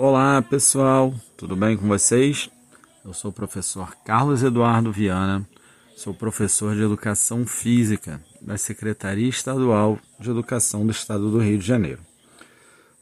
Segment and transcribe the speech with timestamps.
[0.00, 2.48] Olá pessoal, tudo bem com vocês?
[3.04, 5.44] Eu sou o professor Carlos Eduardo Viana,
[5.96, 11.66] sou professor de Educação Física da Secretaria Estadual de Educação do Estado do Rio de
[11.66, 11.98] Janeiro.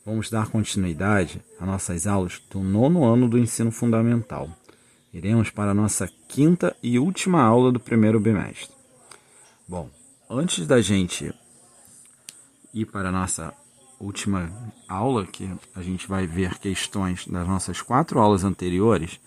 [0.06, 4.48] Vamos dar continuidade às nossas aulas do nono ano do ensino fundamental.
[5.12, 8.74] Iremos para a nossa quinta e última aula do primeiro bimestre.
[9.68, 9.90] Bom,
[10.30, 11.30] antes da gente
[12.72, 13.52] ir para a nossa
[13.98, 14.52] última
[14.88, 19.20] aula, que a gente vai ver questões das nossas quatro aulas anteriores,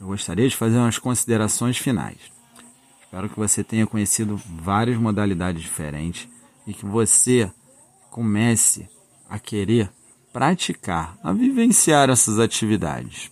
[0.00, 2.18] eu gostaria de fazer umas considerações finais.
[3.02, 6.28] Espero que você tenha conhecido várias modalidades diferentes
[6.66, 7.50] e que você
[8.10, 8.88] comece
[9.28, 9.90] a querer
[10.32, 13.30] praticar, a vivenciar essas atividades,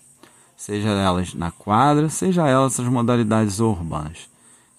[0.57, 4.31] seja elas na quadra, seja elas as modalidades urbanas.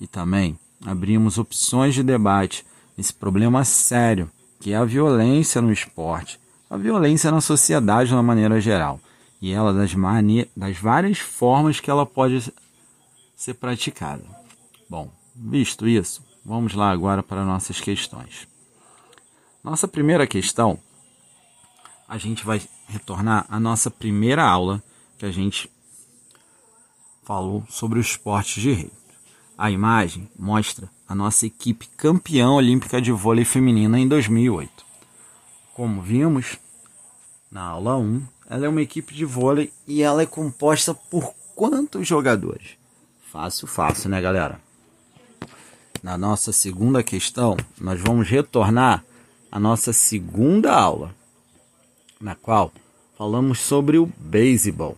[0.01, 2.65] E também abrimos opções de debate
[2.97, 8.23] nesse problema sério que é a violência no esporte, a violência na sociedade de uma
[8.23, 8.99] maneira geral,
[9.41, 9.91] e ela das,
[10.55, 12.51] das várias formas que ela pode
[13.35, 14.23] ser praticada.
[14.89, 18.47] Bom, visto isso, vamos lá agora para nossas questões.
[19.63, 20.79] Nossa primeira questão,
[22.07, 24.81] a gente vai retornar à nossa primeira aula
[25.17, 25.69] que a gente
[27.23, 28.91] falou sobre o esporte de rei.
[29.57, 34.85] A imagem mostra a nossa equipe campeã olímpica de vôlei feminina em 2008.
[35.73, 36.57] Como vimos
[37.51, 42.07] na aula 1, ela é uma equipe de vôlei e ela é composta por quantos
[42.07, 42.71] jogadores?
[43.31, 44.59] Fácil, fácil, né, galera?
[46.01, 49.03] Na nossa segunda questão, nós vamos retornar
[49.51, 51.13] à nossa segunda aula,
[52.19, 52.71] na qual
[53.17, 54.97] falamos sobre o beisebol.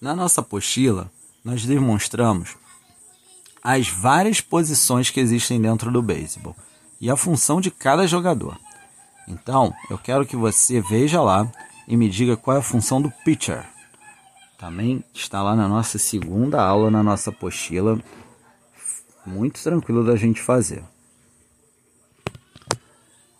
[0.00, 1.10] Na nossa apostila,
[1.44, 2.56] nós demonstramos
[3.70, 6.56] as várias posições que existem dentro do beisebol
[6.98, 8.58] e a função de cada jogador.
[9.28, 11.46] Então, eu quero que você veja lá
[11.86, 13.68] e me diga qual é a função do pitcher.
[14.56, 18.02] Também está lá na nossa segunda aula, na nossa apostila.
[19.26, 20.82] Muito tranquilo da gente fazer.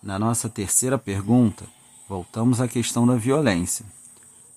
[0.03, 1.65] Na nossa terceira pergunta,
[2.06, 3.87] voltamos à questão da violência.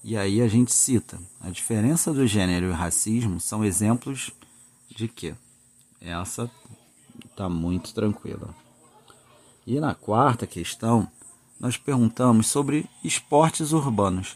[0.03, 4.31] E aí a gente cita: a diferença do gênero e racismo são exemplos
[4.93, 5.33] de quê?
[6.01, 6.49] Essa
[7.29, 8.55] está muito tranquila.
[9.67, 11.07] E na quarta questão,
[11.59, 14.35] nós perguntamos sobre esportes urbanos.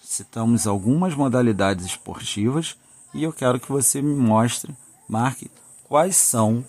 [0.00, 2.76] Citamos algumas modalidades esportivas
[3.14, 4.74] e eu quero que você me mostre,
[5.08, 5.48] marque
[5.84, 6.64] quais são,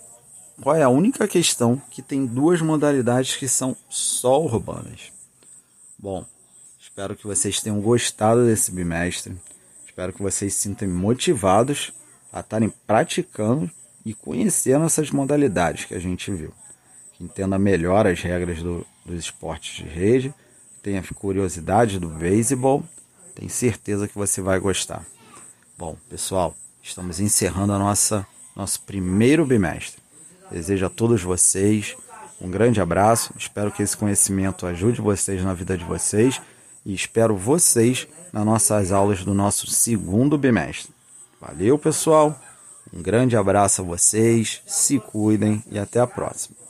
[0.62, 5.12] qual é a única questão que tem duas modalidades que são só urbanas.
[5.98, 6.24] Bom,
[6.78, 9.36] espero que vocês tenham gostado desse bimestre.
[9.84, 11.92] Espero que vocês se sintam motivados
[12.32, 13.68] a estarem praticando
[14.04, 16.52] e conhecendo essas modalidades que a gente viu.
[17.20, 20.34] Entenda melhor as regras do, dos esportes de rede,
[20.82, 22.82] tenha curiosidade do beisebol,
[23.34, 25.04] tenho certeza que você vai gostar.
[25.76, 30.02] Bom, pessoal, estamos encerrando a nossa nosso primeiro bimestre.
[30.50, 31.96] Desejo a todos vocês
[32.40, 33.34] um grande abraço.
[33.36, 36.40] Espero que esse conhecimento ajude vocês na vida de vocês
[36.84, 40.92] e espero vocês nas nossas aulas do nosso segundo bimestre.
[41.40, 42.49] Valeu, pessoal!
[42.92, 46.69] Um grande abraço a vocês, se cuidem e até a próxima.